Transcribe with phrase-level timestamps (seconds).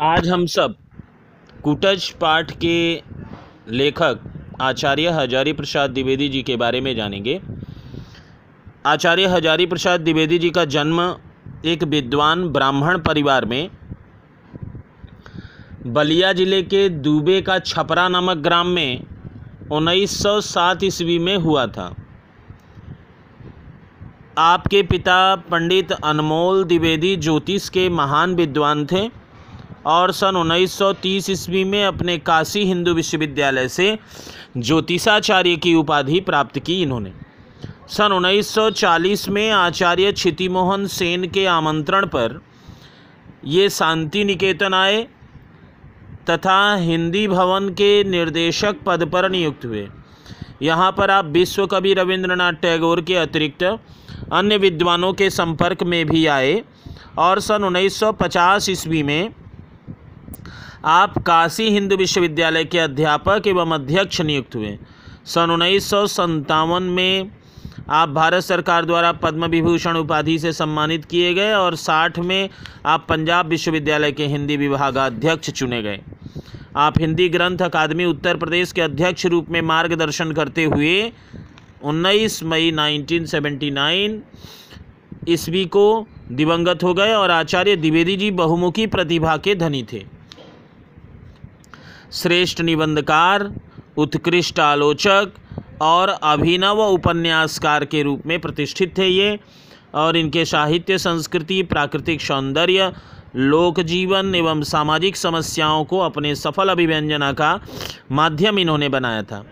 [0.00, 0.74] आज हम सब
[1.64, 3.02] कुटज पाठ के
[3.68, 4.20] लेखक
[4.60, 7.40] आचार्य हजारी प्रसाद द्विवेदी जी के बारे में जानेंगे।
[8.86, 11.00] आचार्य हजारी प्रसाद द्विवेदी जी का जन्म
[11.64, 13.70] एक विद्वान ब्राह्मण परिवार में
[15.88, 19.04] बलिया ज़िले के दुबे का छपरा नामक ग्राम में
[19.72, 21.94] 1907 ईस्वी में हुआ था।
[24.38, 29.08] आपके पिता पंडित अनमोल द्विवेदी ज्योतिष के महान विद्वान थे।
[29.86, 33.98] और सन 1930 ईस्वी में अपने काशी हिंदू विश्वविद्यालय से
[34.56, 37.12] ज्योतिषाचार्य की उपाधि प्राप्त की इन्होंने।
[37.88, 42.40] सन 1940 में आचार्य क्षितिमोहन सेन के आमंत्रण पर
[43.44, 45.02] ये शांति निकेतन आए
[46.30, 49.88] तथा हिंदी भवन के निर्देशक पद पर नियुक्त हुए।
[50.62, 53.62] यहाँ पर आप विश्व कवि रविंद्रनाथ टैगोर के अतिरिक्त
[54.32, 56.62] अन्य विद्वानों के संपर्क में भी आए
[57.18, 59.30] और सन 1950 ईस्वी में
[60.84, 64.78] आप काशी हिंदू विश्वविद्यालय के अध्यापक एवं अध्यक्ष नियुक्त हुए।
[65.24, 66.18] सन उन्नीस
[66.70, 67.30] में
[67.88, 72.48] आप भारत सरकार द्वारा पद्म विभूषण उपाधि से सम्मानित किए गए और 60 में
[72.86, 76.00] आप पंजाब विश्वविद्यालय के हिंदी विभागाध्यक्ष चुने गए।
[76.76, 81.12] आप हिंदी ग्रंथ अकादमी उत्तर प्रदेश के अध्यक्ष रूप में मार्गदर्शन करते हुए
[81.84, 84.18] 19 मई 1979
[85.28, 85.84] ईस्वी को
[86.32, 90.19] दिवंगत हो गए और आचार्य द्विवेदी जी बहुमुखी प्रतिभा के धनी थे।
[92.12, 93.50] श्रेष्ठ निबंधकार,
[93.96, 95.32] उत्कृष्ट आलोचक
[95.82, 99.38] और अभिनव उपन्यासकार के रूप में प्रतिष्ठित थे ये
[99.94, 102.92] और इनके साहित्य, संस्कृति, प्राकृतिक सौंदर्य,
[103.36, 107.58] लोक जीवन एवं सामाजिक समस्याओं को अपने सफल अभिव्यंजना का
[108.12, 109.44] माध्यम इन्होंने बनाया था।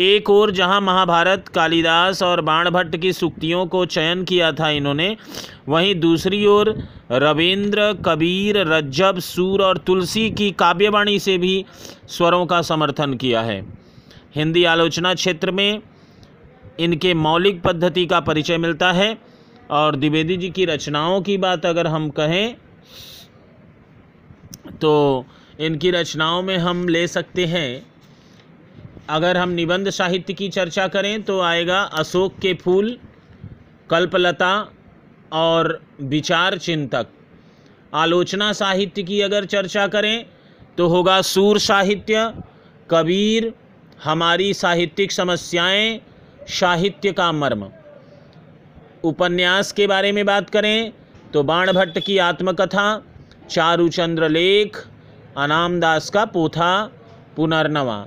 [0.00, 5.16] एक ओर जहाँ महाभारत, कालिदास और बाणभट्ट की सुक्तियों को चयन किया था इन्होंने,
[5.68, 6.68] वहीं दूसरी ओर
[7.12, 11.64] रविंद्र, कबीर, रज्जब, सूर और तुलसी की काव्यवाणी से भी
[12.08, 13.60] स्वरों का समर्थन किया है।
[14.34, 15.82] हिंदी आलोचना क्षेत्र में
[16.80, 19.16] इनके मौलिक पद्धति का परिचय मिलता है।
[19.70, 22.54] और द्विवेदी जी की रचनाओं की बात अगर हम कहें
[24.80, 25.24] तो
[25.60, 27.86] इनकी रचनाओं में हम ले सकते हैं
[29.10, 32.96] अगर हम निबंध साहित्य की चर्चा करें तो आएगा अशोक के फूल,
[33.90, 34.52] कल्पलता
[35.32, 37.06] और विचार चिंतक।
[37.94, 40.26] आलोचना साहित्य की अगर चर्चा करें
[40.78, 42.32] तो होगा सूर साहित्य,
[42.90, 43.52] कबीर,
[44.04, 46.00] हमारी साहित्यिक समस्याएँ,
[46.50, 47.68] साहित्य का मर्म।
[49.04, 50.92] उपन्यास के बारे में बात करें
[51.32, 52.86] तो बाणभट्ट की आत्मकथा,
[53.50, 54.76] चारुचंद्र लेख,
[55.36, 56.72] अनामदास का पोथा,
[57.36, 58.06] पुनर्नवा।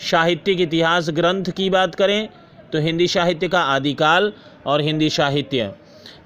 [0.00, 2.28] साहित्यिक इतिहास ग्रंथ की बात करें
[2.72, 4.32] तो हिंदी साहित्य का आदिकाल
[4.66, 5.72] और हिंदी साहित्य।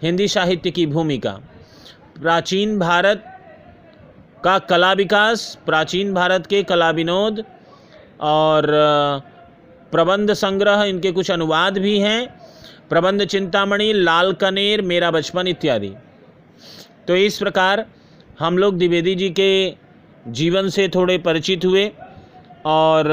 [0.02, 1.30] हिंदी साहित्य की भूमिका।
[2.20, 3.24] प्राचीन भारत
[4.44, 7.44] का कला विकास, प्राचीन भारत के कला विनोद
[8.20, 8.66] और
[9.92, 12.26] प्रबंध संग्रह, इनके कुछ अनुवाद भी हैं।
[12.90, 15.92] प्रबंध चिंतामणि, लाल कनेर, मेरा बचपन इत्यादि।
[17.08, 17.84] तो इस प्रकार
[18.38, 19.74] हम लोग द्विवेदी जी के
[20.28, 21.90] जीवन से थोड़े परिचित हुए।
[22.64, 23.10] और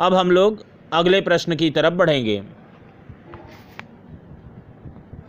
[0.00, 2.42] अब हम लोग अगले प्रश्न की तरफ़ बढ़ेंगे।